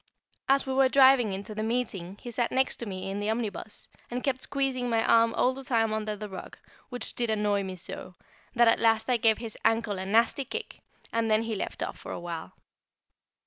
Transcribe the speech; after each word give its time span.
As 0.49 0.65
we 0.65 0.73
were 0.73 0.89
driving 0.89 1.31
in 1.31 1.43
to 1.43 1.53
the 1.53 1.61
meeting 1.61 2.17
he 2.19 2.31
sat 2.31 2.51
next 2.51 2.83
me 2.83 3.11
in 3.11 3.19
the 3.19 3.29
omnibus, 3.29 3.87
and 4.09 4.23
kept 4.23 4.41
squeezing 4.41 4.89
my 4.89 5.05
arm 5.05 5.31
all 5.35 5.53
the 5.53 5.63
time 5.63 5.93
under 5.93 6.15
the 6.15 6.27
rug, 6.27 6.57
which 6.89 7.13
did 7.13 7.29
annoy 7.29 7.61
me 7.61 7.75
so, 7.75 8.15
that 8.55 8.67
at 8.67 8.79
last 8.79 9.11
I 9.11 9.17
gave 9.17 9.37
his 9.37 9.55
ankle 9.63 9.99
a 9.99 10.05
nasty 10.07 10.43
kick, 10.43 10.79
and 11.13 11.29
then 11.29 11.43
he 11.43 11.53
left 11.53 11.83
off 11.83 11.99
for 11.99 12.11
a 12.11 12.17
little. 12.19 12.53